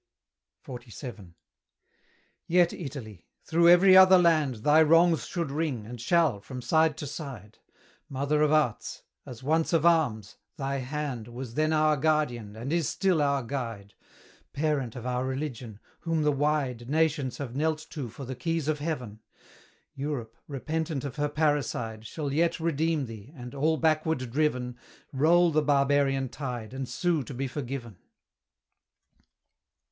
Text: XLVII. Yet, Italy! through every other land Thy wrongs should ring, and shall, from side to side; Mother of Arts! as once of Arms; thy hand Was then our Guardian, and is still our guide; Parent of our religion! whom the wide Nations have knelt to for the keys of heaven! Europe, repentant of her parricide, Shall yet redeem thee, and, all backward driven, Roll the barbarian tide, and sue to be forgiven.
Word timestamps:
XLVII. 0.65 1.35
Yet, 2.47 2.73
Italy! 2.73 3.27
through 3.43 3.69
every 3.69 3.95
other 3.95 4.17
land 4.17 4.55
Thy 4.65 4.81
wrongs 4.81 5.27
should 5.27 5.51
ring, 5.51 5.85
and 5.85 6.01
shall, 6.01 6.39
from 6.39 6.59
side 6.59 6.97
to 6.97 7.05
side; 7.05 7.59
Mother 8.09 8.41
of 8.41 8.51
Arts! 8.51 9.03
as 9.27 9.43
once 9.43 9.73
of 9.73 9.85
Arms; 9.85 10.37
thy 10.57 10.77
hand 10.77 11.27
Was 11.27 11.53
then 11.53 11.71
our 11.71 11.97
Guardian, 11.97 12.55
and 12.55 12.73
is 12.73 12.89
still 12.89 13.21
our 13.21 13.43
guide; 13.43 13.93
Parent 14.53 14.95
of 14.95 15.05
our 15.05 15.23
religion! 15.23 15.79
whom 15.99 16.23
the 16.23 16.31
wide 16.31 16.89
Nations 16.89 17.37
have 17.37 17.55
knelt 17.55 17.85
to 17.91 18.09
for 18.09 18.25
the 18.25 18.33
keys 18.33 18.67
of 18.67 18.79
heaven! 18.79 19.19
Europe, 19.93 20.35
repentant 20.47 21.05
of 21.05 21.17
her 21.17 21.29
parricide, 21.29 22.07
Shall 22.07 22.33
yet 22.33 22.59
redeem 22.59 23.05
thee, 23.05 23.31
and, 23.35 23.53
all 23.53 23.77
backward 23.77 24.31
driven, 24.31 24.79
Roll 25.13 25.51
the 25.51 25.61
barbarian 25.61 26.27
tide, 26.29 26.73
and 26.73 26.89
sue 26.89 27.21
to 27.21 27.35
be 27.35 27.47
forgiven. 27.47 27.97